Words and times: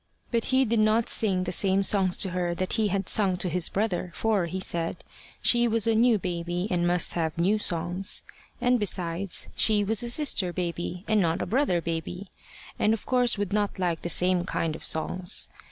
But 0.31 0.45
he 0.45 0.65
did 0.65 0.79
not 0.79 1.09
sing 1.09 1.43
the 1.43 1.51
same 1.51 1.83
songs 1.83 2.17
to 2.23 2.31
her 2.31 2.55
that 2.55 2.73
he 2.73 2.87
had 2.87 3.07
sung 3.07 3.35
to 3.35 3.47
his 3.49 3.69
brother, 3.69 4.09
for, 4.15 4.47
he 4.47 4.59
said, 4.59 5.03
she 5.43 5.67
was 5.67 5.85
a 5.85 5.93
new 5.93 6.17
baby 6.17 6.67
and 6.71 6.87
must 6.87 7.13
have 7.13 7.37
new 7.37 7.59
songs; 7.59 8.23
and 8.59 8.79
besides, 8.79 9.49
she 9.55 9.83
was 9.83 10.01
a 10.01 10.09
sister 10.09 10.51
baby 10.51 11.05
and 11.07 11.21
not 11.21 11.39
a 11.39 11.45
brother 11.45 11.81
baby, 11.81 12.31
and 12.79 12.95
of 12.95 13.05
course 13.05 13.37
would 13.37 13.53
not 13.53 13.77
like 13.77 14.01
the 14.01 14.09
same 14.09 14.41
kind 14.43 14.75
of 14.75 14.83
songs. 14.83 15.51